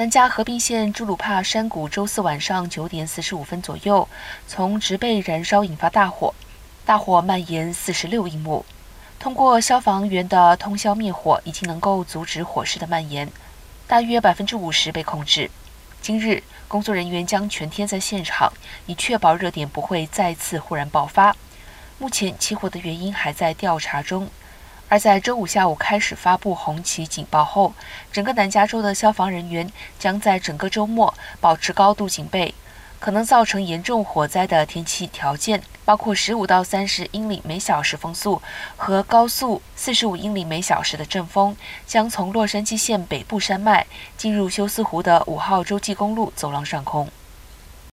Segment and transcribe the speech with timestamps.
[0.00, 4.08] 南加河滨县朱鲁帕山谷周四晚上九点四十五分左右，
[4.46, 6.34] 从植被燃烧引发大火，
[6.86, 8.64] 大火蔓延四十六英亩。
[9.18, 13.30] 通过消防员的通宵灭火，已经能够阻止火势的蔓延，
[13.86, 15.50] 大约百分之五十被控制。
[16.00, 18.50] 今日，工作人员将全天在现场，
[18.86, 21.36] 以确保热点不会再次忽然爆发。
[21.98, 24.30] 目前起火的原因还在调查中。
[24.90, 27.72] 而在周五下午开始发布红旗警报后，
[28.10, 29.70] 整个南加州的消防人员
[30.00, 32.52] 将在整个周末保持高度警备。
[32.98, 38.42] 可能造成严重火灾的天气条件包括十五到三十英里每小时风速
[38.76, 43.86] 和高速四十五英里每小时的阵风，将从洛杉矶县北部山脉
[44.18, 47.08] 进入休斯湖的五号洲际公路走廊上空。